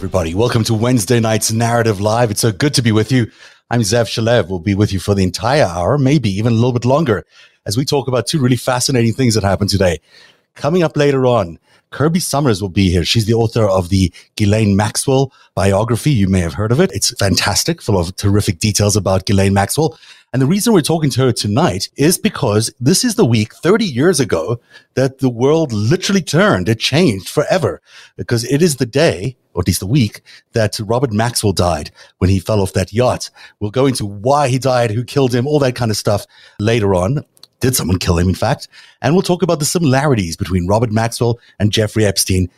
[0.00, 0.34] everybody.
[0.34, 2.30] Welcome to Wednesday night's Narrativ Live.
[2.30, 3.30] It's so good to be with you.
[3.70, 4.48] I'm Zev Shalev.
[4.48, 7.26] We'll be with you for the entire hour, maybe even a little bit longer,
[7.66, 10.00] as we talk about two really fascinating things that happened today.
[10.54, 11.58] Coming up later on,
[11.90, 13.04] Kirby Sommers will be here.
[13.04, 16.12] She's the author of the Ghislaine Maxwell biography.
[16.12, 16.90] You may have heard of it.
[16.94, 19.98] It's fantastic, full of terrific details about Ghislaine Maxwell.
[20.32, 23.84] And the reason we're talking to her tonight is because this is the week 30
[23.84, 24.60] years ago
[24.94, 26.68] that the world literally turned.
[26.68, 27.82] It changed forever
[28.16, 32.30] because it is the day, or at least the week, that Robert Maxwell died when
[32.30, 33.28] he fell off that yacht.
[33.58, 36.26] We'll go into why he died, who killed him, all that kind of stuff
[36.60, 37.24] later on.
[37.58, 38.68] Did someone kill him, in fact?
[39.02, 42.48] And we'll talk about the similarities between Robert Maxwell and Jeffrey Epstein.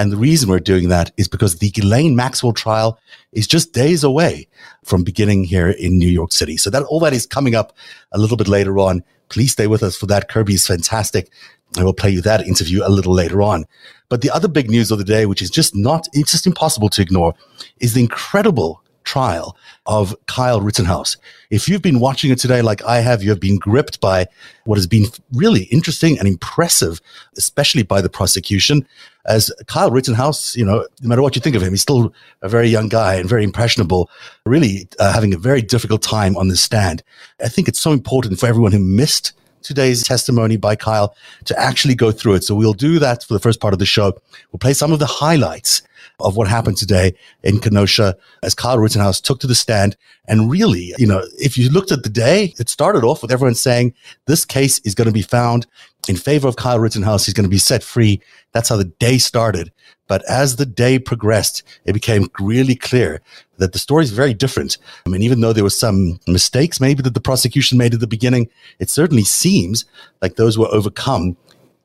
[0.00, 2.98] And the reason we're doing that is because the Ghislaine Maxwell trial
[3.32, 4.48] is just days away
[4.82, 6.56] from beginning here in New York City.
[6.56, 7.74] So that all that is coming up
[8.10, 9.04] a little bit later on.
[9.28, 10.30] Please stay with us for that.
[10.30, 11.30] Kirby is fantastic.
[11.76, 13.66] I will play you that interview a little later on.
[14.08, 16.88] But the other big news of the day, which is just not, it's just impossible
[16.88, 17.34] to ignore,
[17.78, 19.56] is the incredible trial
[19.86, 21.16] of Kyle Rittenhouse.
[21.50, 24.26] If you've been watching it today, like I have, you have been gripped by
[24.64, 27.00] what has been really interesting and impressive,
[27.36, 28.86] especially by the prosecution.
[29.26, 32.48] As Kyle Rittenhouse, you know, no matter what you think of him, he's still a
[32.48, 34.10] very young guy and very impressionable,
[34.46, 37.02] really uh, having a very difficult time on the stand.
[37.42, 41.14] I think it's so important for everyone who missed today's testimony by Kyle
[41.44, 42.44] to actually go through it.
[42.44, 44.14] So we'll do that for the first part of the show.
[44.52, 45.82] We'll play some of the highlights
[46.18, 49.96] of what happened today in Kenosha as Kyle Rittenhouse took to the stand.
[50.26, 53.54] And really, you know, if you looked at the day, it started off with everyone
[53.54, 53.94] saying
[54.26, 55.66] this case is going to be found
[56.08, 57.26] in favor of Kyle Rittenhouse.
[57.26, 58.20] He's going to be set free.
[58.52, 59.72] That's how the day started.
[60.08, 63.20] But as the day progressed, it became really clear
[63.58, 64.76] that the story is very different.
[65.06, 68.08] I mean, even though there were some mistakes maybe that the prosecution made at the
[68.08, 68.48] beginning,
[68.80, 69.84] it certainly seems
[70.20, 71.36] like those were overcome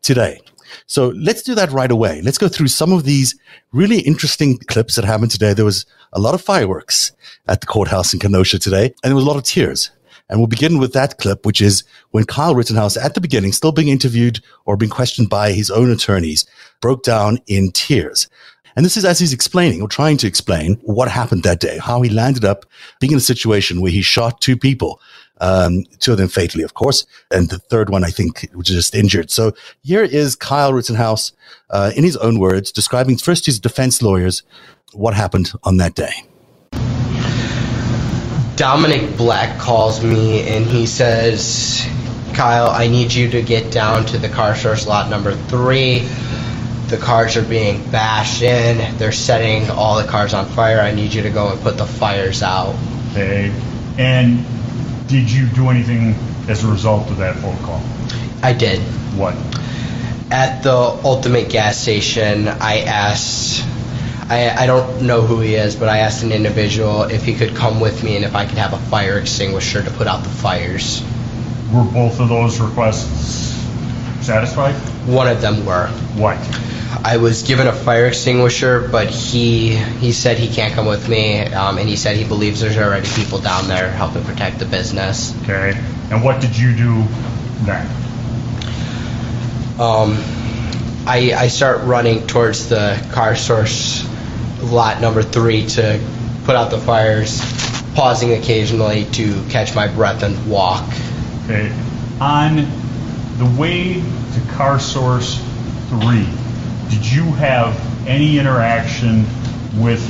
[0.01, 0.41] today.
[0.87, 2.21] So let's do that right away.
[2.21, 3.35] Let's go through some of these
[3.71, 5.53] really interesting clips that happened today.
[5.53, 7.11] There was a lot of fireworks
[7.47, 9.91] at the courthouse in Kenosha today, and there was a lot of tears.
[10.29, 13.71] And we'll begin with that clip, which is when Kyle Rittenhouse, at the beginning, still
[13.71, 16.45] being interviewed or being questioned by his own attorneys,
[16.81, 18.27] broke down in tears.
[18.75, 22.01] And this is as he's explaining or trying to explain what happened that day, how
[22.01, 22.65] he landed up
[22.99, 24.99] being in a situation where he shot two people,
[25.41, 28.95] um, two of them fatally, of course, and the third one, I think, was just
[28.95, 29.31] injured.
[29.31, 29.53] So
[29.83, 31.33] here is Kyle Rittenhouse,
[31.69, 34.43] uh, in his own words, describing first his defense lawyers
[34.93, 36.23] what happened on that day.
[38.55, 41.85] Dominic Black calls me and he says,
[42.33, 46.07] Kyle, I need you to get down to the car source lot number three.
[46.87, 48.97] The cars are being bashed in.
[48.97, 50.79] They're setting all the cars on fire.
[50.79, 52.75] I need you to go and put the fires out.
[53.11, 53.51] Okay.
[53.97, 54.45] And
[55.07, 56.15] did you do anything
[56.47, 57.81] as a result of that phone call?
[58.43, 58.79] I did.
[59.17, 59.35] What?
[60.31, 63.65] At the Ultimate gas station, I asked
[64.27, 67.55] I, I don't know who he is, but I asked an individual if he could
[67.55, 70.29] come with me and if I could have a fire extinguisher to put out the
[70.29, 71.03] fires.
[71.71, 73.54] Were both of those requests
[74.25, 74.73] satisfied?
[75.07, 75.87] One of them were.
[76.15, 76.37] What?
[77.03, 81.41] I was given a fire extinguisher, but he he said he can't come with me,
[81.41, 85.35] um, and he said he believes there's already people down there helping protect the business.
[85.43, 85.79] Okay.
[86.09, 87.03] And what did you do
[87.63, 87.85] then?
[89.79, 90.17] Um,
[91.05, 94.07] I I start running towards the car source
[94.63, 95.99] lot number three to
[96.45, 97.39] put out the fires,
[97.93, 100.89] pausing occasionally to catch my breath and walk.
[101.45, 101.71] Okay.
[102.19, 102.84] On
[103.37, 105.39] the way to car source
[105.89, 106.27] three,
[106.89, 107.75] did you have
[108.07, 109.25] any interaction
[109.77, 110.01] with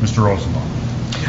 [0.00, 0.24] Mr.
[0.24, 0.70] Rosenbaum?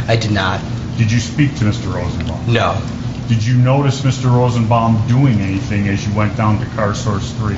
[0.08, 0.62] I did not.
[0.98, 1.94] Did you speak to Mr.
[1.94, 2.54] Rosenbaum?
[2.54, 2.82] No.
[3.28, 4.26] Did you notice Mr.
[4.26, 7.58] Rosenbaum doing anything as you went down to car source three?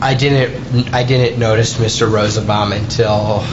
[0.00, 0.94] I didn't.
[0.94, 2.10] I didn't notice Mr.
[2.10, 3.44] Rosenbaum until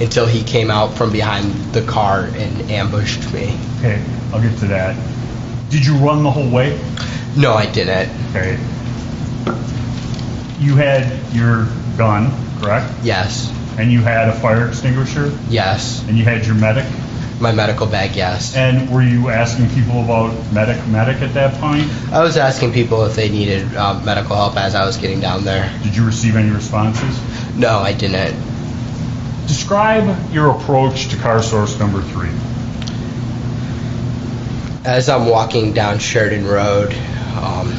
[0.00, 3.56] until he came out from behind the car and ambushed me.
[3.78, 4.02] Okay,
[4.32, 4.96] I'll get to that.
[5.70, 6.76] Did you run the whole way?
[7.36, 8.10] No, I didn't.
[8.30, 8.58] Okay.
[10.58, 11.66] You had your
[11.96, 12.30] gun,
[12.60, 12.92] correct?
[13.02, 13.52] Yes.
[13.78, 15.32] And you had a fire extinguisher?
[15.48, 16.06] Yes.
[16.08, 16.84] And you had your medic?
[17.40, 18.54] My medical bag, yes.
[18.54, 21.84] And were you asking people about medic, medic at that point?
[22.12, 25.44] I was asking people if they needed uh, medical help as I was getting down
[25.44, 25.72] there.
[25.82, 27.18] Did you receive any responses?
[27.56, 28.36] No, I didn't.
[29.46, 32.28] Describe your approach to car source number three.
[34.84, 36.94] As I'm walking down Sheridan Road,
[37.36, 37.72] um,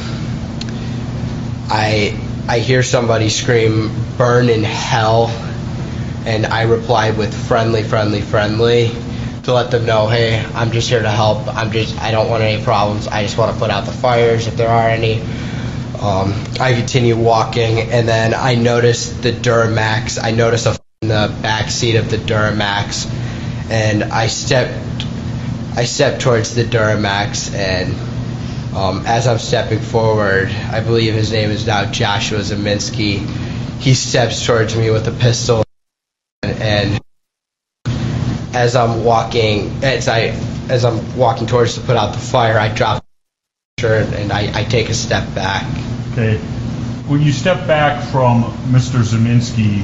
[1.70, 2.18] I
[2.48, 5.28] I hear somebody scream "Burn in hell,"
[6.26, 8.90] and I reply with "Friendly, friendly, friendly."
[9.44, 11.48] to let them know, hey, I'm just here to help.
[11.48, 13.08] I'm just, I don't want any problems.
[13.08, 15.20] I just want to put out the fires if there are any.
[16.00, 20.22] Um, I continue walking, and then I notice the Duramax.
[20.22, 23.10] I notice a in the back seat of the Duramax,
[23.70, 25.04] and I stepped
[25.74, 27.92] I stepped towards the Duramax, and
[28.74, 33.18] um, as I'm stepping forward, I believe his name is now Joshua Ziminski.
[33.80, 35.64] He steps towards me with a pistol,
[36.42, 37.00] and
[38.54, 40.34] as I'm walking, as I
[40.68, 43.04] as I'm walking towards to put out the fire, I drop
[43.76, 45.64] the shirt and I, I take a step back.
[46.12, 46.38] Okay.
[47.08, 49.02] When you step back from Mr.
[49.02, 49.82] Ziminski,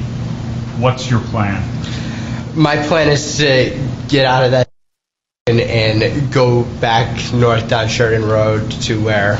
[0.79, 1.61] what's your plan?
[2.55, 3.77] My plan is to
[4.07, 4.68] get out of that
[5.49, 9.37] and, and go back north down Sheridan Road to where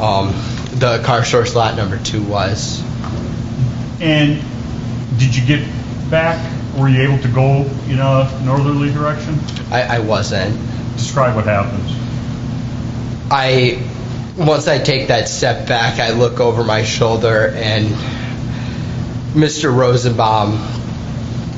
[0.00, 0.32] um,
[0.74, 2.82] the car source lot number two was.
[4.00, 4.42] And
[5.18, 5.68] did you get
[6.10, 6.38] back?
[6.76, 9.38] Were you able to go in a northerly direction?
[9.70, 10.56] I, I wasn't.
[10.96, 11.92] Describe what happens.
[13.30, 13.82] I
[14.36, 17.88] once I take that step back, I look over my shoulder and
[19.34, 19.74] Mr.
[19.74, 20.52] Rosenbaum,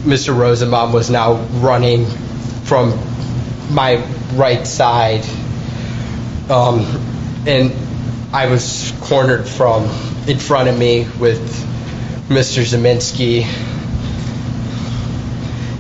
[0.03, 0.37] Mr.
[0.37, 2.07] Rosenbaum was now running
[2.65, 2.93] from
[3.71, 5.25] my right side,
[6.51, 6.81] um,
[7.47, 7.73] and
[8.33, 9.85] I was cornered from
[10.27, 11.41] in front of me with
[12.29, 12.63] Mr.
[12.63, 13.45] Ziminski,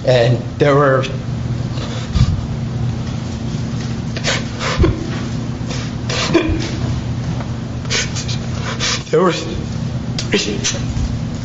[0.06, 1.02] and there were
[9.10, 10.58] there were three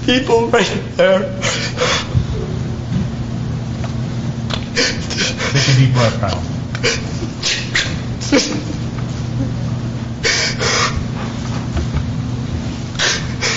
[0.06, 1.42] people right there.
[5.66, 6.42] Take a deep breath, Kyle.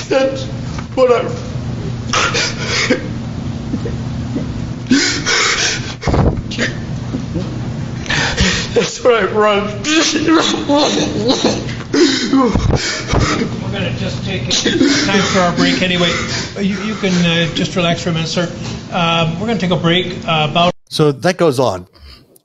[0.08, 0.44] That's
[0.96, 1.22] what I.
[8.72, 9.64] That's what I run.
[13.60, 14.48] We're going to just take
[15.04, 16.10] time for our break anyway.
[16.56, 18.50] You, you can uh, just relax for a minute, sir.
[18.92, 20.77] Um, we're going to take a break uh, about.
[20.88, 21.86] So that goes on.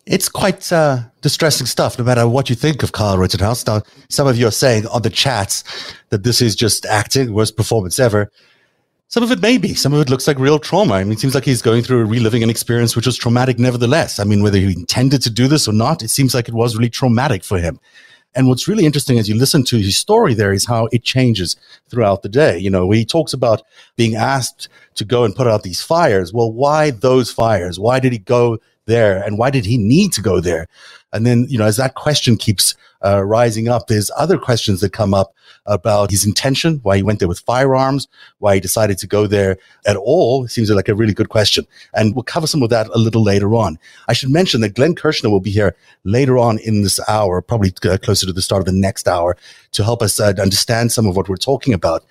[0.05, 3.65] It's quite uh, distressing stuff, no matter what you think of Kyle Rittenhouse.
[3.65, 5.63] Now, some of you are saying on the chats
[6.09, 8.29] that this is just acting, worst performance ever.
[9.07, 9.75] Some of it may be.
[9.75, 10.95] Some of it looks like real trauma.
[10.95, 13.59] I mean, it seems like he's going through a reliving an experience which was traumatic
[13.59, 14.19] nevertheless.
[14.19, 16.75] I mean, whether he intended to do this or not, it seems like it was
[16.75, 17.79] really traumatic for him.
[18.35, 21.55] And what's really interesting as you listen to his story there is how it changes
[21.89, 22.57] throughout the day.
[22.57, 23.61] You know, he talks about
[23.95, 26.33] being asked to go and put out these fires.
[26.33, 27.79] Well, why those fires?
[27.79, 29.21] Why did he go there?
[29.23, 30.67] And why did he need to go there?
[31.11, 32.75] And then, you know, as that question keeps
[33.05, 35.33] uh, rising up, there's other questions that come up
[35.65, 38.07] about his intention, why he went there with firearms,
[38.39, 40.47] why he decided to go there at all.
[40.47, 41.65] Seems like a really good question.
[41.93, 43.77] And we'll cover some of that a little later on.
[44.07, 47.73] I should mention that Glenn Kirshner will be here later on in this hour, probably
[47.85, 49.37] uh, closer to the start of the next hour,
[49.71, 52.03] to help us uh, understand some of what we're talking about.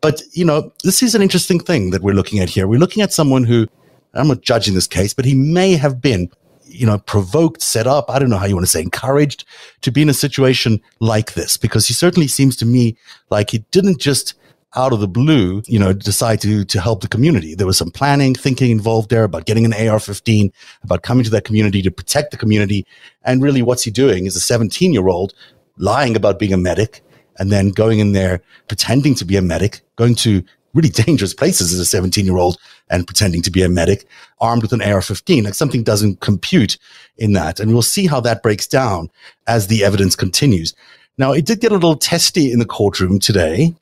[0.00, 2.66] But, you know, this is an interesting thing that we're looking at here.
[2.66, 3.68] We're looking at someone who,
[4.14, 6.30] I'm not judging this case, but he may have been
[6.70, 9.44] you know, provoked, set up, I don't know how you want to say, encouraged
[9.80, 12.96] to be in a situation like this, because he certainly seems to me
[13.30, 14.34] like he didn't just
[14.76, 17.54] out of the blue, you know, decide to, to help the community.
[17.54, 20.52] There was some planning, thinking involved there about getting an AR-15,
[20.82, 22.86] about coming to that community to protect the community.
[23.24, 25.32] And really what's he doing is a 17 year old
[25.78, 27.02] lying about being a medic
[27.38, 30.44] and then going in there, pretending to be a medic, going to
[30.74, 32.58] really dangerous places as a 17 year old
[32.90, 34.06] and pretending to be a medic
[34.40, 35.44] armed with an AR 15.
[35.44, 36.78] Like something doesn't compute
[37.16, 37.60] in that.
[37.60, 39.10] And we'll see how that breaks down
[39.46, 40.74] as the evidence continues.
[41.16, 43.74] Now, it did get a little testy in the courtroom today.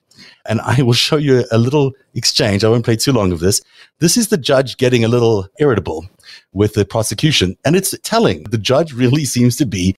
[0.48, 2.64] And I will show you a little exchange.
[2.64, 3.60] I won't play too long of this.
[3.98, 6.08] This is the judge getting a little irritable
[6.52, 7.56] with the prosecution.
[7.64, 8.44] And it's telling.
[8.44, 9.96] The judge really seems to be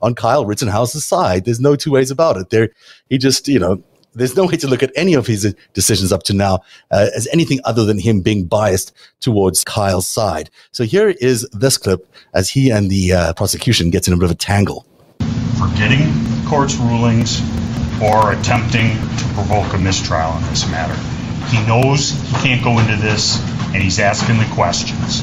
[0.00, 1.44] on Kyle Rittenhouse's side.
[1.44, 2.50] There's no two ways about it.
[2.50, 2.70] There,
[3.08, 3.82] he just, you know,
[4.14, 7.28] there's no way to look at any of his decisions up to now uh, as
[7.32, 10.50] anything other than him being biased towards Kyle's side.
[10.72, 14.24] So here is this clip as he and the uh, prosecution gets in a bit
[14.24, 14.86] of a tangle.
[15.58, 17.40] Forgetting the court's rulings
[18.02, 20.96] or attempting to provoke a mistrial in this matter.
[21.48, 23.40] He knows he can't go into this,
[23.74, 25.22] and he's asking the questions.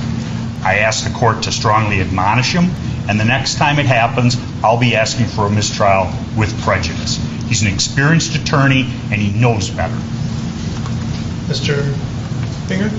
[0.63, 2.65] I ask the court to strongly admonish him,
[3.09, 7.19] and the next time it happens, I'll be asking for a mistrial with prejudice.
[7.47, 9.95] He's an experienced attorney, and he knows better.
[11.47, 11.81] Mr.
[12.67, 12.89] Binger?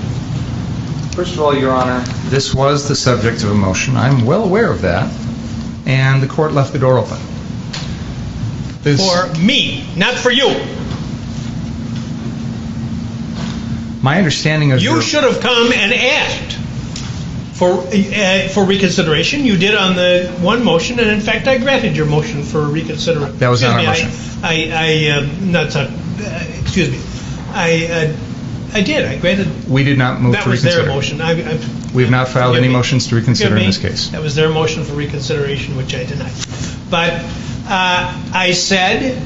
[1.13, 3.95] First of all, Your Honor, this was the subject of a motion.
[3.97, 5.11] I'm well aware of that,
[5.85, 7.17] and the court left the door open.
[8.81, 10.47] This- For me, not for you.
[14.01, 15.01] My understanding of You your...
[15.01, 16.58] should have come and asked
[17.59, 19.43] for, uh, for reconsideration.
[19.45, 23.37] You did on the one motion, and in fact, I granted your motion for reconsideration.
[23.39, 25.89] That was not our Excuse me, I, I, I, uh, not, uh,
[26.61, 26.99] excuse me.
[27.53, 28.15] I uh,
[28.71, 30.95] I did, I granted, We did not move that to was their reconsider.
[30.95, 31.21] motion.
[31.21, 31.59] I- I-
[31.93, 32.73] We have not filed any me.
[32.73, 34.09] motions to reconsider in this case.
[34.09, 36.31] That was their motion for reconsideration, which I denied.
[36.89, 37.13] But
[37.67, 39.19] uh, I said,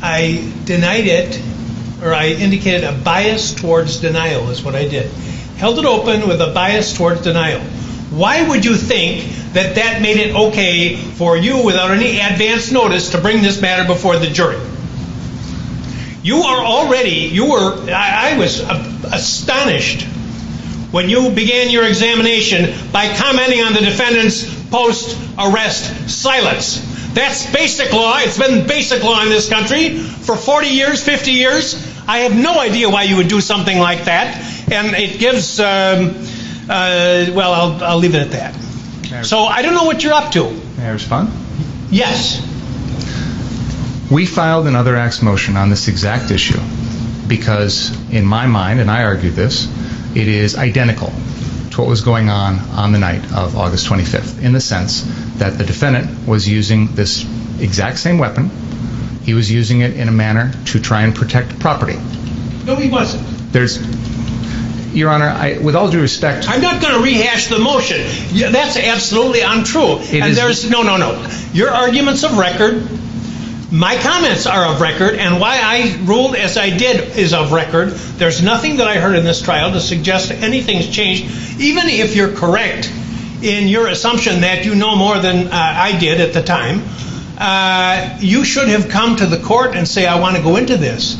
[0.00, 1.42] I denied it,
[2.02, 5.10] or I indicated a bias towards denial is what I did.
[5.62, 7.60] Held it open with a bias towards denial.
[8.10, 13.12] Why would you think that that made it okay for you, without any advance notice,
[13.12, 14.58] to bring this matter before the jury?
[16.24, 20.02] You are already, you were, I, I was astonished
[20.90, 26.80] when you began your examination by commenting on the defendant's post arrest silence.
[27.14, 28.18] That's basic law.
[28.18, 31.76] It's been basic law in this country for 40 years, 50 years.
[32.08, 34.51] I have no idea why you would do something like that.
[34.72, 36.16] And it gives, um,
[36.68, 39.24] uh, well, I'll, I'll leave it at that.
[39.24, 40.50] So I don't know what you're up to.
[40.78, 41.30] May I respond?
[41.90, 42.40] Yes.
[44.10, 46.60] We filed another acts motion on this exact issue
[47.28, 49.66] because, in my mind, and I argued this,
[50.16, 51.12] it is identical
[51.72, 55.02] to what was going on on the night of August 25th, in the sense
[55.36, 57.24] that the defendant was using this
[57.60, 58.50] exact same weapon.
[59.24, 61.96] He was using it in a manner to try and protect property.
[62.64, 63.24] No, he wasn't.
[63.52, 63.78] There's,
[64.92, 68.00] Your Honor, I, with all due respect, I'm not going to rehash the motion.
[68.30, 69.98] Yeah, that's absolutely untrue.
[69.98, 71.30] It and is- there's no, no, no.
[71.52, 72.88] Your arguments of record,
[73.72, 77.90] my comments are of record, and why I ruled as I did is of record.
[77.90, 82.32] There's nothing that I heard in this trial to suggest anything's changed, even if you're
[82.34, 82.92] correct
[83.42, 86.82] in your assumption that you know more than uh, I did at the time.
[87.38, 90.76] Uh, you should have come to the court and say, I want to go into
[90.76, 91.16] this.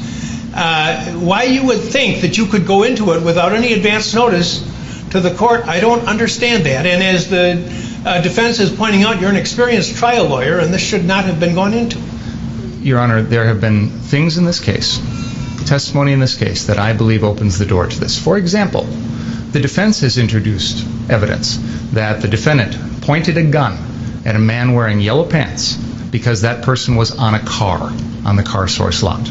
[0.54, 4.60] Uh, why you would think that you could go into it without any advance notice
[5.10, 6.86] to the court, I don't understand that.
[6.86, 10.82] And as the uh, defense is pointing out, you're an experienced trial lawyer, and this
[10.82, 11.98] should not have been gone into.
[12.80, 14.98] Your Honor, there have been things in this case,
[15.66, 18.18] testimony in this case, that I believe opens the door to this.
[18.18, 21.58] For example, the defense has introduced evidence
[21.92, 23.78] that the defendant pointed a gun
[24.24, 27.92] at a man wearing yellow pants because that person was on a car
[28.24, 29.30] on the car source lot.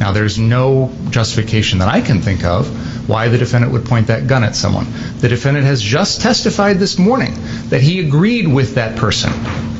[0.00, 4.26] Now, there's no justification that I can think of why the defendant would point that
[4.26, 4.86] gun at someone.
[5.18, 7.34] The defendant has just testified this morning
[7.68, 9.30] that he agreed with that person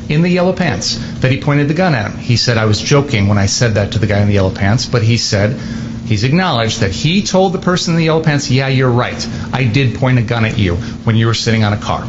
[0.09, 2.19] in the yellow pants that he pointed the gun at him.
[2.19, 4.53] He said, I was joking when I said that to the guy in the yellow
[4.53, 5.59] pants, but he said,
[6.05, 9.27] he's acknowledged that he told the person in the yellow pants, yeah, you're right.
[9.51, 12.05] I did point a gun at you when you were sitting on a car.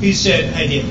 [0.00, 0.86] He said, I did.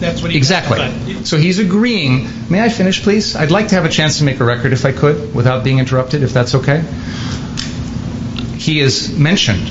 [0.00, 0.78] That's what he Exactly.
[0.78, 1.26] testified.
[1.26, 2.28] So he's agreeing.
[2.48, 3.36] May I finish, please?
[3.36, 5.78] I'd like to have a chance to make a record if I could, without being
[5.78, 6.82] interrupted, if that's okay.
[8.56, 9.66] He has mentioned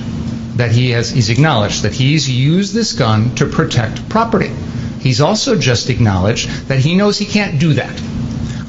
[0.58, 4.51] that he has, he's acknowledged that he's used this gun to protect property.
[5.00, 8.01] He's also just acknowledged that he knows he can't do that.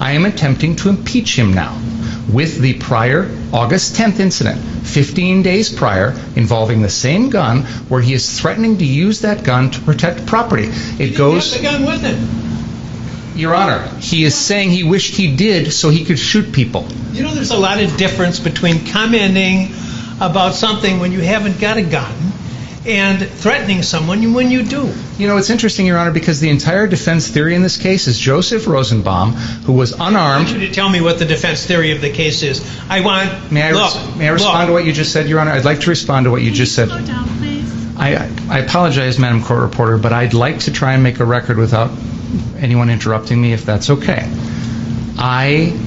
[0.00, 1.76] I am attempting to impeach him now
[2.32, 8.14] with the prior August 10th incident, 15 days prior, involving the same gun where he
[8.14, 10.64] is threatening to use that gun to protect property.
[10.64, 11.52] It He didn't goes.
[11.54, 13.38] have the gun with him.
[13.38, 16.86] Your Honor, he is saying he wished he did so he could shoot people.
[17.12, 19.72] You know, there's a lot of difference between commenting
[20.20, 22.12] about something when you haven't got a gun
[22.86, 24.92] and threatening someone when you do.
[25.18, 28.18] You know, it's interesting, Your Honor, because the entire defense theory in this case is
[28.18, 30.48] Joseph Rosenbaum, who was I want unarmed.
[30.48, 32.64] you to tell me what the defense theory of the case is.
[32.88, 33.52] I want.
[33.52, 35.50] May I, look, res- may I respond to what you just said, Your Honor?
[35.50, 36.88] I'd like to respond to what you just said.
[36.88, 37.96] Slow down, please.
[37.96, 38.14] I,
[38.48, 41.90] I apologize, Madam Court Reporter, but I'd like to try and make a record without
[42.56, 44.24] anyone interrupting me, if that's okay.
[45.18, 45.78] I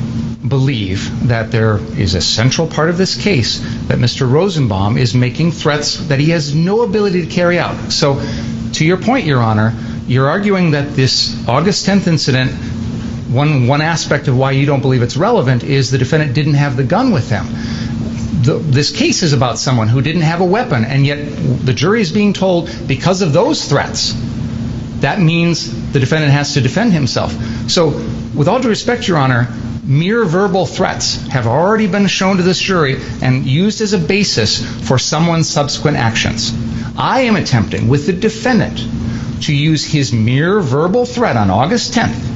[0.47, 4.29] believe that there is a central part of this case that Mr.
[4.29, 7.91] Rosenbaum is making threats that he has no ability to carry out.
[7.91, 8.21] So,
[8.73, 9.73] to your point, Your Honor,
[10.07, 12.51] you're arguing that this August 10th incident,
[13.31, 16.75] one, one aspect of why you don't believe it's relevant is the defendant didn't have
[16.75, 17.45] the gun with him
[18.43, 21.17] this case is about someone who didn't have a weapon, and yet
[21.65, 24.13] the jury is being told because of those threats,
[24.99, 27.33] that means the defendant has to defend himself.
[27.69, 27.89] So,
[28.35, 29.47] with all due respect, Your Honor,
[29.83, 34.63] mere verbal threats have already been shown to this jury and used as a basis
[34.87, 36.53] for someone's subsequent actions.
[36.97, 38.77] I am attempting, with the defendant,
[39.43, 42.32] to use his mere verbal threat on August 10th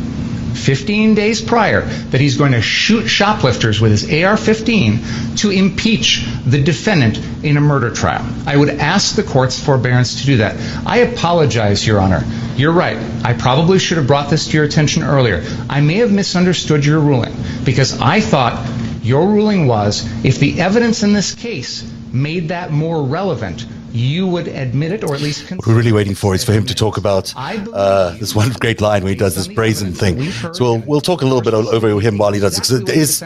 [0.58, 6.26] 15 days prior that he's going to shoot shoplifters with his AR 15 to impeach
[6.46, 8.26] the defendant in a murder trial.
[8.46, 10.58] I would ask the court's forbearance to do that.
[10.86, 12.24] I apologize, Your Honor.
[12.56, 12.98] You're right.
[13.24, 15.44] I probably should have brought this to your attention earlier.
[15.70, 18.68] I may have misunderstood your ruling because I thought
[19.04, 23.66] your ruling was if the evidence in this case made that more relevant,
[23.98, 26.66] you would admit it or at least What we're really waiting for is for him
[26.66, 30.32] to talk about uh, this one great line where he does this brazen thing.
[30.54, 32.90] So we'll, we'll talk a little bit over him while he does it.
[32.90, 33.22] it is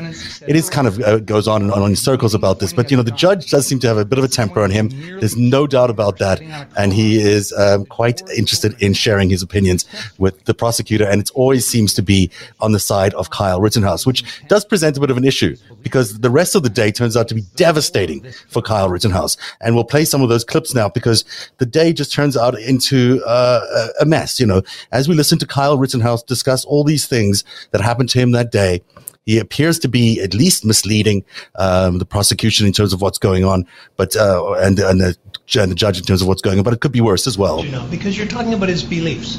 [0.48, 2.74] it is kind of uh, goes on and on in circles about this.
[2.74, 4.72] But you know, the judge does seem to have a bit of a temper on
[4.72, 4.90] him.
[5.20, 6.42] There's no doubt about that,
[6.78, 9.86] and he is um, quite interested in sharing his opinions
[10.18, 11.06] with the prosecutor.
[11.06, 14.98] And it always seems to be on the side of Kyle Rittenhouse, which does present
[14.98, 17.44] a bit of an issue because the rest of the day turns out to be
[17.56, 19.38] devastating for Kyle Rittenhouse.
[19.60, 21.26] And we'll play some of those clips now because
[21.58, 23.62] the day just turns out into uh,
[24.00, 24.40] a a mess.
[24.40, 28.20] You know, as we listen to Kyle Rittenhouse discuss all these things that happened to
[28.20, 28.82] him that day,
[29.26, 31.24] he appears to be at least misleading
[31.56, 33.66] um, the prosecution in terms of what's going on,
[33.96, 35.18] but uh, and and the,
[35.56, 36.64] and the judge in terms of what's going on.
[36.64, 37.64] But it could be worse as well.
[37.64, 39.38] You know, because you're talking about his beliefs.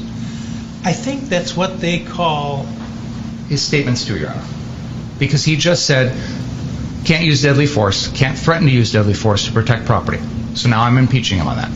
[0.85, 2.63] I think that's what they call
[3.47, 4.43] his statements to, Your Honor.
[5.17, 6.11] Because he just said,
[7.05, 10.19] can't use deadly force, can't threaten to use deadly force to protect property.
[10.55, 11.71] So now I'm impeaching him on that.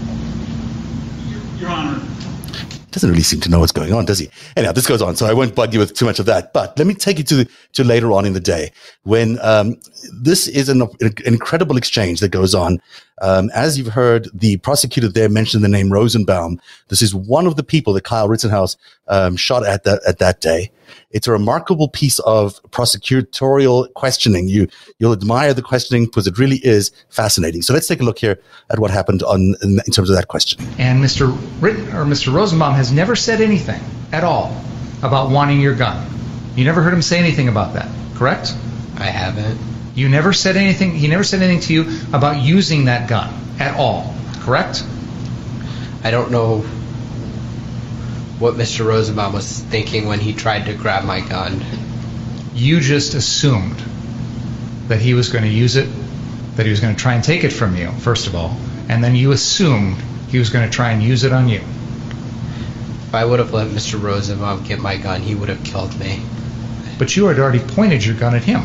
[1.59, 2.01] Your Honor,
[2.91, 4.29] doesn't really seem to know what's going on, does he?
[4.55, 6.51] Anyhow, this goes on, so I won't bug you with too much of that.
[6.51, 8.71] But let me take you to to later on in the day
[9.03, 9.77] when um,
[10.11, 12.79] this is an, an incredible exchange that goes on.
[13.21, 16.61] Um, as you've heard, the prosecutor there mentioned the name Rosenbaum.
[16.89, 20.41] This is one of the people that Kyle Rittenhouse um, shot at that at that
[20.41, 20.71] day.
[21.11, 24.47] It's a remarkable piece of prosecutorial questioning.
[24.47, 24.67] You
[24.99, 27.61] you'll admire the questioning because it really is fascinating.
[27.61, 30.27] So let's take a look here at what happened on in, in terms of that
[30.27, 30.65] question.
[30.77, 31.35] And Mr.
[31.61, 32.31] Ritten, or Mr.
[32.31, 33.81] Rosenbaum has never said anything
[34.11, 34.55] at all
[35.01, 36.07] about wanting your gun.
[36.55, 38.55] You never heard him say anything about that, correct?
[38.97, 39.59] I haven't.
[39.97, 43.75] You never said anything, he never said anything to you about using that gun at
[43.75, 44.83] all, correct?
[46.03, 46.59] I don't know
[48.37, 48.85] what Mr.
[48.85, 51.65] Rosenbaum was thinking when he tried to grab my gun.
[52.53, 53.81] You just assumed
[54.87, 55.89] that he was going to use it,
[56.57, 58.55] that he was going to try and take it from you, first of all,
[58.89, 59.97] and then you assumed
[60.29, 61.61] he was going to try and use it on you.
[63.07, 63.99] If I would have let Mr.
[63.99, 66.21] Rosenbaum get my gun, he would have killed me.
[66.99, 68.61] But you had already pointed your gun at him.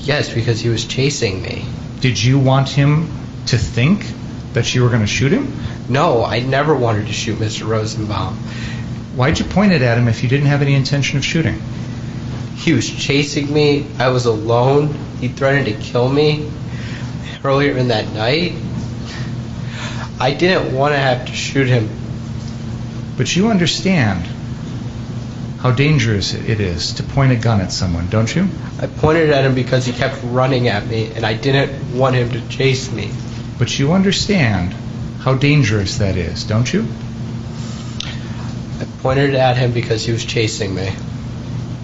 [0.00, 1.64] Yes, because he was chasing me.
[2.00, 3.10] Did you want him
[3.46, 4.06] to think
[4.52, 5.52] that you were going to shoot him?
[5.88, 7.66] No, I never wanted to shoot Mr.
[7.66, 8.34] Rosenbaum.
[9.16, 11.60] Why'd you point it at him if you didn't have any intention of shooting?
[12.56, 13.86] He was chasing me.
[13.98, 14.94] I was alone.
[15.20, 16.50] He threatened to kill me
[17.44, 18.54] earlier in that night.
[20.20, 21.88] I didn't want to have to shoot him.
[23.16, 24.28] But you understand
[25.60, 28.48] how dangerous it is to point a gun at someone, don't you?
[28.80, 32.30] I pointed at him because he kept running at me, and I didn't want him
[32.30, 33.10] to chase me.
[33.58, 34.72] But you understand
[35.20, 36.86] how dangerous that is, don't you?
[38.80, 40.92] I pointed at him because he was chasing me.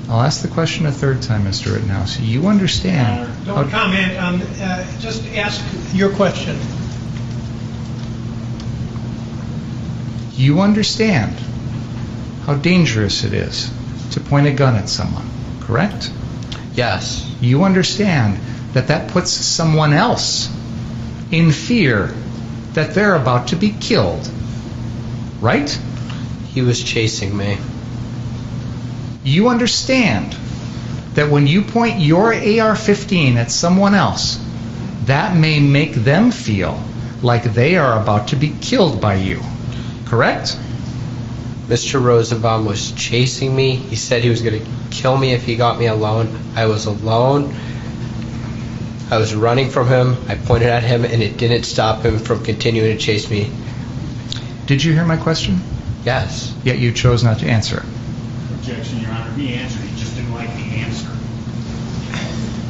[0.09, 1.73] I'll ask the question a third time, Mr.
[1.73, 2.21] Rittenhouse.
[2.21, 6.57] You understand Don't how, comment on, uh, just ask your question.
[10.37, 11.35] you understand
[12.47, 13.71] how dangerous it is
[14.13, 15.29] to point a gun at someone,
[15.61, 16.11] correct?
[16.75, 18.39] Yes, You understand
[18.73, 20.49] that that puts someone else
[21.31, 22.13] in fear
[22.73, 24.29] that they're about to be killed,
[25.41, 25.79] right?
[26.55, 27.59] he was chasing me.
[29.25, 30.37] You understand
[31.15, 34.39] that when you point your AR 15 at someone else,
[35.07, 36.81] that may make them feel
[37.23, 39.41] like they are about to be killed by you,
[40.07, 40.57] correct?
[41.75, 42.01] Mr.
[42.01, 43.75] Rosenbaum was chasing me.
[43.75, 46.33] He said he was going to kill me if he got me alone.
[46.55, 47.53] I was alone.
[49.11, 50.17] I was running from him.
[50.29, 53.51] I pointed at him, and it didn't stop him from continuing to chase me.
[54.67, 55.59] Did you hear my question?
[56.05, 56.55] Yes.
[56.63, 57.85] Yet you chose not to answer.
[58.55, 59.33] objection, Your Honor.
[59.33, 61.09] He answered, he just didn't like the answer.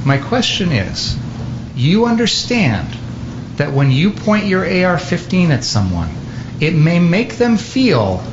[0.07, 1.14] My question is
[1.77, 2.88] you understand
[3.57, 6.09] that when you point your AR 15 at someone,
[6.59, 8.25] it may make them feel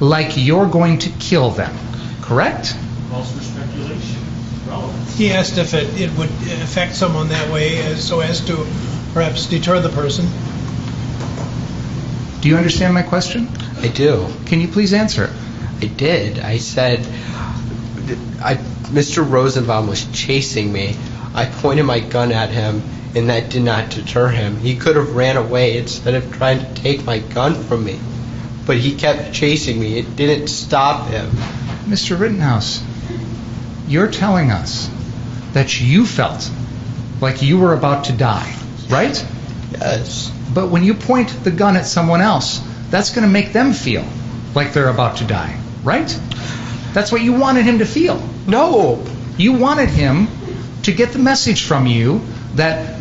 [0.00, 1.74] like you're going to kill them,
[2.22, 2.76] correct?
[3.10, 4.18] Calls for speculation.
[4.66, 5.08] Relevant.
[5.10, 6.30] He asked if it, it would
[6.62, 8.66] affect someone that way as, so as to
[9.12, 10.26] perhaps deter the person.
[12.40, 13.48] Do you understand my question?
[13.80, 14.26] I do.
[14.46, 15.30] Can you please answer it?
[15.82, 16.38] I did.
[16.38, 17.00] I said,
[18.42, 18.54] I,
[18.88, 19.28] Mr.
[19.28, 20.96] Rosenbaum was chasing me.
[21.34, 22.82] I pointed my gun at him,
[23.14, 24.56] and that did not deter him.
[24.56, 28.00] He could have ran away instead of trying to take my gun from me.
[28.70, 29.98] But he kept chasing me.
[29.98, 31.26] It didn't stop him.
[31.90, 32.16] Mr.
[32.16, 32.80] Rittenhouse,
[33.88, 34.88] you're telling us
[35.54, 36.48] that you felt
[37.20, 38.54] like you were about to die,
[38.88, 39.26] right?
[39.72, 40.30] Yes.
[40.54, 44.06] But when you point the gun at someone else, that's going to make them feel
[44.54, 46.08] like they're about to die, right?
[46.92, 48.24] That's what you wanted him to feel.
[48.46, 49.04] No.
[49.36, 50.28] You wanted him
[50.84, 52.20] to get the message from you
[52.54, 52.99] that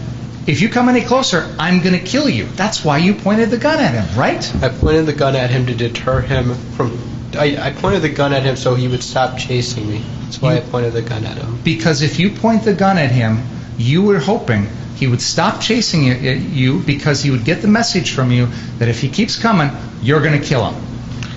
[0.49, 2.45] If you come any closer, I'm going to kill you.
[2.45, 4.43] That's why you pointed the gun at him, right?
[4.63, 6.97] I pointed the gun at him to deter him from.
[7.37, 9.99] I, I pointed the gun at him so he would stop chasing me.
[10.23, 11.61] That's why I pointed the gun at him.
[11.63, 13.43] Because if you point the gun at him,
[13.77, 17.67] you were hoping he would stop chasing you- eh, you because he would get the
[17.67, 18.47] message from you
[18.79, 19.69] that if he keeps coming,
[20.01, 20.83] you're going to kill him.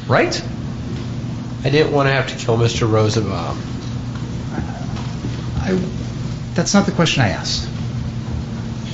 [0.09, 0.43] Right?
[1.65, 2.91] I didn't want to have to kill Mr.
[2.91, 3.61] Rosenbaum.
[5.59, 5.79] I,
[6.55, 7.69] that's not the question I asked.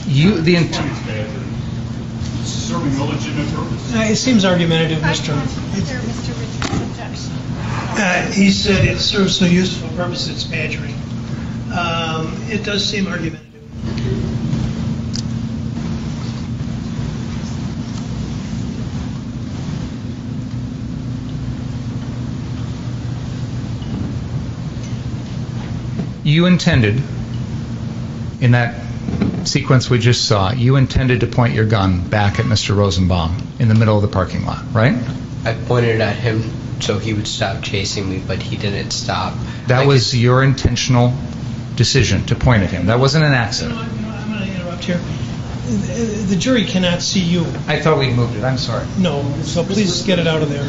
[0.09, 0.75] You, the, int-
[2.45, 3.95] Serving a legitimate purpose.
[3.95, 5.35] Uh, It seems argumentative, Mr.
[5.73, 6.41] Consider Mr.
[6.41, 7.33] Richards' objection.
[8.01, 10.95] Uh, He said it serves no useful purpose, it's badgering.
[11.73, 13.45] Um, It does seem argumentative.
[26.25, 27.03] you intended,
[28.41, 28.88] in that
[29.49, 32.77] sequence we just saw, you intended to point your gun back at Mr.
[32.77, 34.95] Rosenbaum in the middle of the parking lot, right?
[35.45, 36.43] I pointed it at him
[36.81, 39.35] so he would stop chasing me, but he didn't stop.
[39.67, 41.13] That I was could- your intentional
[41.77, 42.87] decision to point at him.
[42.87, 43.77] That wasn't an accident.
[43.77, 45.01] what, you know, I'm going to interrupt here.
[45.69, 47.45] The the jury cannot see you.
[47.67, 48.43] I thought we'd moved it.
[48.45, 48.87] I'm sorry.
[48.99, 50.65] No, so please get it out of there.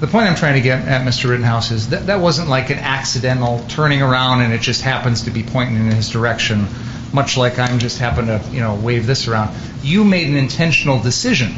[0.00, 1.28] The point I'm trying to get at, Mr.
[1.30, 5.30] Rittenhouse, is that that wasn't like an accidental turning around and it just happens to
[5.30, 6.66] be pointing in his direction,
[7.12, 9.54] much like I'm just happen to, you know, wave this around.
[9.82, 11.54] You made an intentional decision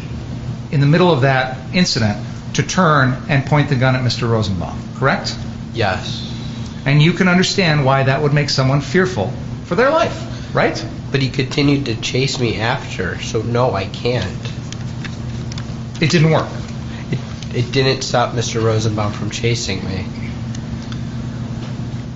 [0.73, 4.29] in the middle of that incident to turn and point the gun at Mr.
[4.29, 5.37] Rosenbaum, correct?
[5.75, 6.27] Yes.
[6.87, 9.33] And you can understand why that would make someone fearful
[9.65, 10.83] for their life, right?
[11.11, 14.53] But he continued to chase me after, so no, I can't.
[16.01, 16.49] It didn't work.
[17.11, 17.19] It,
[17.57, 18.63] it didn't stop Mr.
[18.63, 20.07] Rosenbaum from chasing me.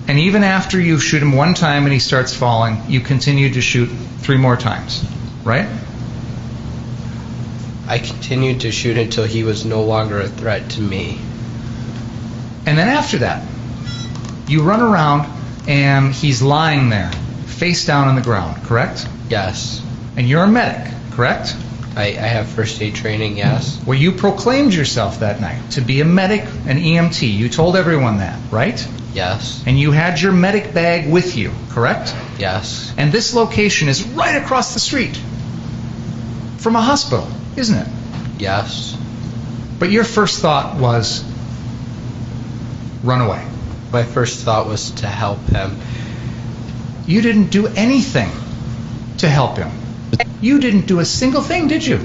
[0.07, 3.61] And even after you shoot him one time and he starts falling, you continue to
[3.61, 3.87] shoot
[4.19, 5.03] three more times,
[5.43, 5.67] right?
[7.87, 11.19] I continued to shoot until he was no longer a threat to me.
[12.65, 13.47] And then after that,
[14.47, 15.31] you run around
[15.67, 17.11] and he's lying there,
[17.55, 19.07] face down on the ground, correct?
[19.29, 19.81] Yes.
[20.17, 21.55] And you're a medic, correct?
[21.95, 23.81] I, I have first aid training, yes.
[23.85, 27.33] Well, you proclaimed yourself that night to be a medic, an EMT.
[27.33, 28.85] You told everyone that, right?
[29.13, 29.63] Yes.
[29.65, 32.13] And you had your medic bag with you, correct?
[32.37, 32.93] Yes.
[32.97, 35.15] And this location is right across the street
[36.57, 37.87] from a hospital, isn't it?
[38.39, 38.97] Yes.
[39.79, 41.23] But your first thought was
[43.03, 43.45] run away.
[43.93, 45.79] My first thought was to help him.
[47.07, 48.31] You didn't do anything
[49.17, 49.71] to help him.
[50.41, 51.99] You didn't do a single thing, did you?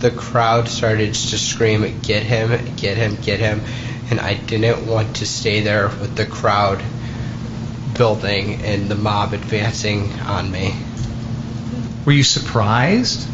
[0.00, 3.60] The crowd started to scream, Get him, get him, get him.
[4.10, 6.82] And I didn't want to stay there with the crowd
[7.96, 10.74] building and the mob advancing on me.
[12.04, 13.26] Were you surprised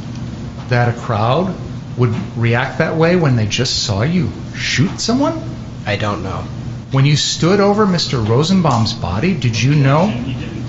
[0.70, 1.54] that a crowd
[1.98, 5.42] would react that way when they just saw you shoot someone?
[5.84, 6.44] I don't know.
[6.92, 8.26] When you stood over Mr.
[8.26, 10.06] Rosenbaum's body, did you know?
[10.06, 10.64] He didn't.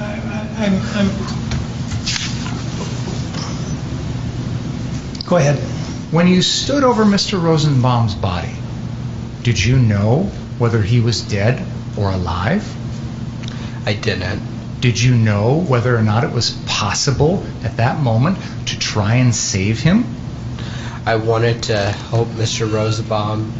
[0.00, 1.08] I- I- I'm, I'm...
[5.26, 5.58] Go ahead.
[6.12, 7.42] When you stood over Mr.
[7.42, 8.54] Rosenbaum's body,
[9.42, 11.66] did you know whether he was dead
[11.98, 12.64] or alive?
[13.86, 14.42] I didn't.
[14.80, 19.34] Did you know whether or not it was possible at that moment to try and
[19.34, 20.04] save him?
[21.04, 22.72] I wanted to help Mr.
[22.72, 23.52] Rosenbaum.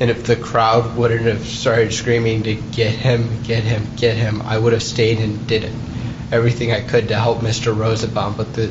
[0.00, 4.42] And if the crowd wouldn't have started screaming to get him, get him, get him,
[4.42, 5.64] I would have stayed and did
[6.30, 7.76] everything I could to help Mr.
[7.76, 8.36] Rosenbaum.
[8.36, 8.66] But the,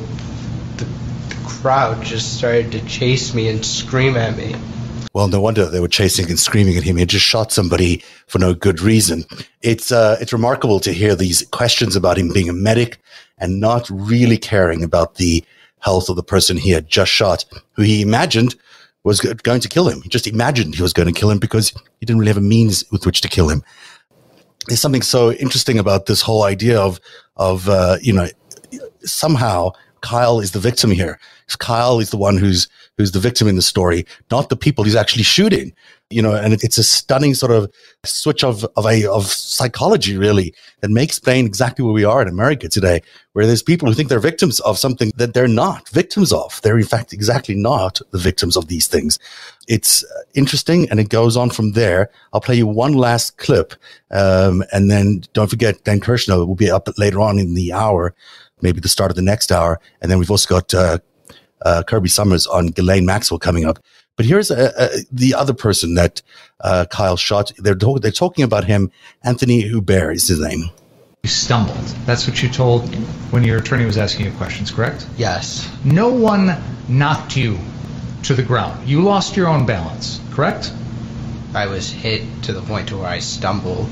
[0.76, 4.54] the, the crowd just started to chase me and scream at me.
[5.12, 6.96] Well, no wonder they were chasing and screaming at him.
[6.96, 9.24] He just shot somebody for no good reason.
[9.62, 12.98] It's uh, it's remarkable to hear these questions about him being a medic
[13.38, 15.44] and not really caring about the
[15.80, 18.54] health of the person he had just shot, who he imagined
[19.04, 20.02] was going to kill him.
[20.02, 22.42] He just imagined he was going to kill him because he didn't really have a
[22.42, 23.62] means with which to kill him.
[24.66, 27.00] There's something so interesting about this whole idea of
[27.36, 28.28] of uh, you know
[29.04, 31.18] somehow Kyle is the victim here.
[31.58, 34.96] Kyle is the one who's who's the victim in the story, not the people he's
[34.96, 35.72] actually shooting.
[36.10, 37.70] You know, and it, it's a stunning sort of
[38.04, 42.28] switch of of a of psychology, really, that may explain exactly where we are in
[42.28, 43.02] America today,
[43.34, 46.60] where there's people who think they're victims of something that they're not victims of.
[46.62, 49.18] They're in fact exactly not the victims of these things.
[49.68, 52.10] It's uh, interesting, and it goes on from there.
[52.32, 53.74] I'll play you one last clip,
[54.10, 58.14] um, and then don't forget Dan Kirshner will be up later on in the hour
[58.62, 59.80] maybe the start of the next hour.
[60.00, 60.98] And then we've also got uh,
[61.64, 63.78] uh, Kirby Sommers on Ghislaine Maxwell coming up.
[64.16, 66.22] But here's a, a, the other person that
[66.60, 67.52] uh, Kyle shot.
[67.58, 68.90] They're, talk- they're talking about him.
[69.22, 70.70] Anthony Hubert is his name.
[71.22, 71.76] You stumbled.
[72.06, 72.94] That's what you told
[73.32, 75.06] when your attorney was asking you questions, correct?
[75.16, 75.68] Yes.
[75.84, 76.56] No one
[76.88, 77.58] knocked you
[78.24, 78.88] to the ground.
[78.88, 80.72] You lost your own balance, correct?
[81.54, 83.88] I was hit to the point to where I stumbled.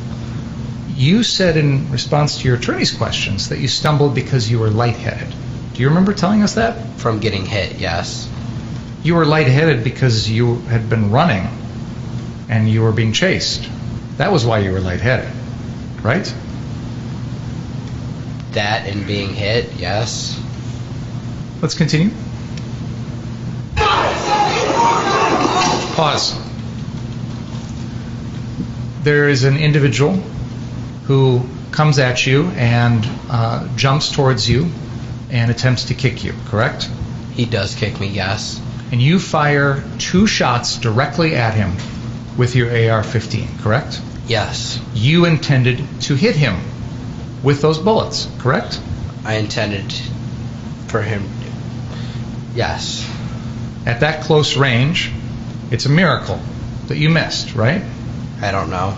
[0.96, 5.28] You said in response to your attorney's questions that you stumbled because you were lightheaded.
[5.74, 6.98] Do you remember telling us that?
[6.98, 8.26] From getting hit, yes.
[9.02, 11.46] You were lightheaded because you had been running
[12.48, 13.68] and you were being chased.
[14.16, 15.30] That was why you were lightheaded,
[16.02, 16.34] right?
[18.52, 20.42] That and being hit, yes.
[21.60, 22.10] Let's continue.
[25.94, 26.40] Pause.
[29.02, 30.22] There is an individual
[31.06, 34.70] who comes at you and uh, jumps towards you
[35.30, 36.90] and attempts to kick you, correct?
[37.32, 38.60] He does kick me, yes.
[38.90, 41.76] And you fire two shots directly at him
[42.36, 44.00] with your AR 15, correct?
[44.26, 44.80] Yes.
[44.94, 46.56] You intended to hit him
[47.42, 48.80] with those bullets, correct?
[49.24, 49.92] I intended
[50.88, 51.28] for him.
[52.54, 53.08] Yes.
[53.84, 55.12] At that close range,
[55.70, 56.40] it's a miracle
[56.88, 57.82] that you missed, right?
[58.40, 58.96] I don't know.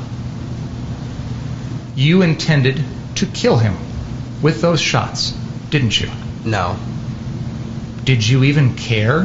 [1.99, 2.85] You intended
[3.17, 3.77] to kill him
[4.41, 5.33] with those shots,
[5.69, 6.09] didn't you?
[6.45, 6.77] No.
[8.05, 9.25] Did you even care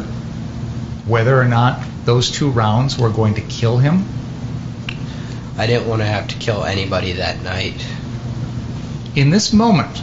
[1.06, 4.04] whether or not those two rounds were going to kill him?
[5.56, 7.76] I didn't want to have to kill anybody that night.
[9.14, 10.02] In this moment,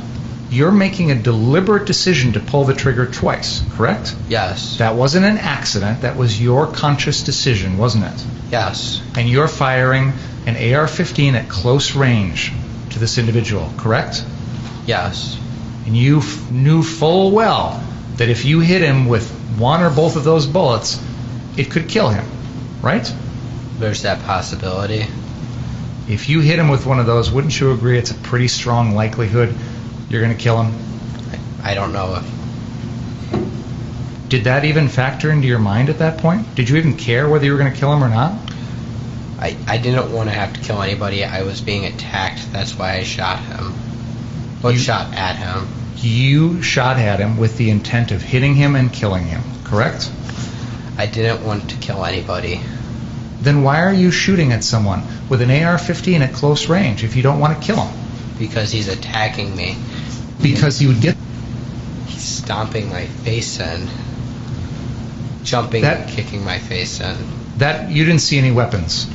[0.49, 4.15] you're making a deliberate decision to pull the trigger twice, correct?
[4.29, 4.77] Yes.
[4.77, 8.25] That wasn't an accident, that was your conscious decision, wasn't it?
[8.53, 9.03] Yes.
[9.17, 10.13] And you're firing
[10.47, 12.53] an AR 15 at close range
[12.91, 14.25] to this individual, correct?
[14.87, 15.39] Yes.
[15.87, 17.83] And you f- knew full well
[18.17, 21.03] that if you hit him with one or both of those bullets,
[21.57, 22.25] it could kill him,
[22.83, 23.13] right?
[23.79, 25.07] There's that possibility.
[26.09, 28.95] If you hit him with one of those, wouldn't you agree it's a pretty strong
[28.95, 29.55] likelihood
[30.09, 30.75] you're going to kill him?
[31.63, 32.25] I don't know if
[34.29, 36.55] Did that even factor into your mind at that point?
[36.55, 38.50] Did you even care whether you were going to kill him or not?
[39.41, 41.25] I, I didn't want to have to kill anybody.
[41.25, 42.53] I was being attacked.
[42.53, 43.73] That's why I shot him.
[44.63, 45.67] Well, You- shot at him.
[45.97, 50.11] You shot at him with the intent of hitting him and killing him, correct?
[50.97, 52.61] I didn't want to kill anybody
[53.43, 57.17] Then why are you shooting at someone with an AR 15 at close range if
[57.17, 57.97] you don't want to kill him?
[58.39, 59.77] because he's attacking me.
[60.43, 61.17] Because he would get
[62.07, 63.87] He's stomping my face in,
[65.45, 67.17] jumping That- and kicking my face in.
[67.59, 67.91] that.
[67.91, 69.07] You didn't see any weapons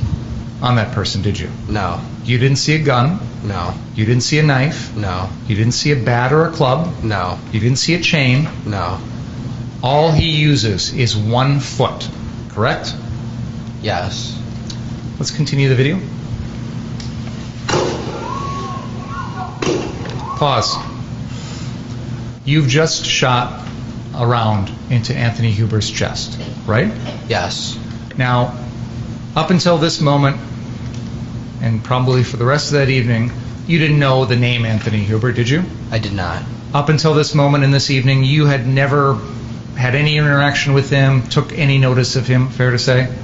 [0.62, 1.50] on that person, did you?
[1.68, 3.18] No, You didn't see a gun.
[3.44, 4.94] no, You didn't see a knife.
[4.96, 7.02] no, You didn't see a bat or a club.
[7.04, 8.48] no, You didn't see a chain.
[8.64, 8.98] no.
[9.82, 12.08] All he uses is one foot,
[12.48, 12.94] correct?
[13.82, 14.36] Yes.
[15.18, 15.98] Let's continue the video.
[20.38, 20.76] Pause.
[22.44, 23.66] You've just shot
[24.14, 26.92] a round into Anthony Huber's chest, right?
[27.28, 27.78] Yes.
[28.16, 28.54] Now,
[29.36, 30.38] up until this moment,
[31.60, 33.30] and probably for the rest of that evening,
[33.66, 35.62] you didn't know the name Anthony Huber, did you?
[35.90, 36.42] I did not.
[36.72, 39.14] Up until this moment in this evening, you had never
[39.76, 43.14] had any interaction with him, took any notice of him, fair to say?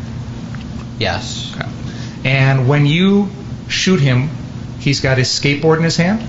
[0.98, 1.54] Yes.
[1.56, 1.68] Okay.
[2.24, 3.30] And when you
[3.68, 4.28] shoot him,
[4.78, 6.22] he's got his skateboard in his hand.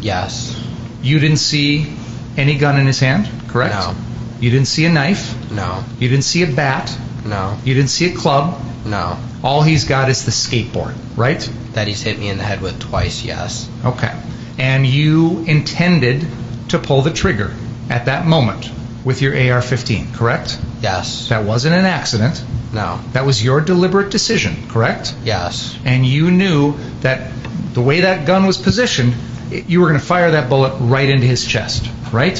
[0.00, 0.58] Yes.
[1.02, 1.92] You didn't see
[2.36, 3.74] any gun in his hand, correct?
[3.74, 3.94] No.
[4.40, 5.50] You didn't see a knife.
[5.50, 5.84] No.
[5.98, 6.96] You didn't see a bat.
[7.26, 7.58] No.
[7.64, 8.58] You didn't see a club.
[8.84, 9.18] No.
[9.42, 11.40] All he's got is the skateboard, right?
[11.72, 13.24] That he's hit me in the head with twice.
[13.24, 13.68] Yes.
[13.84, 14.12] Okay.
[14.58, 16.26] And you intended
[16.68, 17.52] to pull the trigger
[17.88, 18.70] at that moment
[19.04, 20.58] with your AR 15, correct?
[20.80, 21.28] Yes.
[21.28, 22.42] That wasn't an accident.
[22.72, 23.00] No.
[23.12, 25.14] That was your deliberate decision, correct?
[25.24, 25.76] Yes.
[25.84, 27.32] and you knew that
[27.74, 29.14] the way that gun was positioned,
[29.50, 32.38] you were going to fire that bullet right into his chest, right?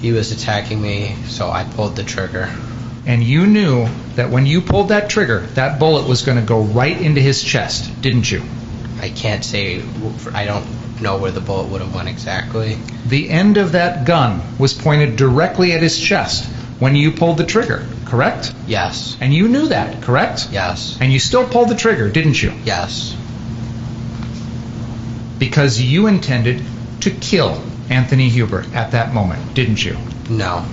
[0.00, 2.52] He was attacking me, so I pulled the trigger.
[3.06, 6.62] And you knew that when you pulled that trigger, that bullet was going to go
[6.62, 8.42] right into his chest, didn't you?
[9.00, 9.82] I can't say.
[10.32, 10.66] I don't
[11.00, 12.78] know where the bullet would have went exactly.
[13.06, 16.44] The end of that gun was pointed directly at his chest
[16.78, 18.54] when you pulled the trigger, correct?
[18.66, 19.16] Yes.
[19.20, 20.48] And you knew that, correct?
[20.50, 20.98] Yes.
[21.00, 22.52] And you still pulled the trigger, didn't you?
[22.64, 23.16] Yes.
[25.38, 26.62] Because you intended
[27.00, 29.96] to kill Anthony Huber at that moment, didn't you?
[30.30, 30.64] No.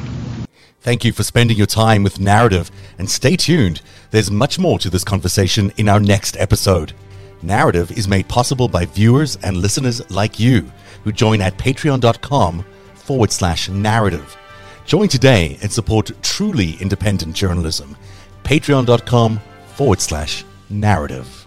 [0.82, 3.82] Thank you for spending your time with Narrativ and stay tuned.
[4.12, 6.94] There's much more to this conversation in our next episode.
[7.42, 10.72] Narrativ is made possible by viewers and listeners like you
[11.04, 12.65] who join at patreon.com
[12.96, 14.38] forward slash narrativ.
[14.86, 17.96] Join today and support truly independent journalism.
[18.44, 19.39] Patreon.com
[19.76, 21.38] forward slash narrativ.